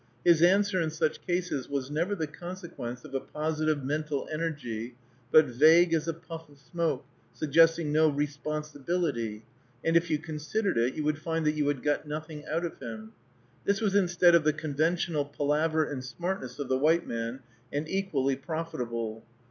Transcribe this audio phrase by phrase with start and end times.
[0.25, 4.95] His answer, in such cases, was never the consequence of a positive mental energy,
[5.29, 9.43] but vague as a puff of smoke, suggesting no responsibility,
[9.83, 12.79] and if you considered it, you would find that you had got nothing out of
[12.79, 13.11] him.
[13.63, 17.41] This was instead of the conventional palaver and smartness of the white man,
[17.71, 19.23] and equally profitable.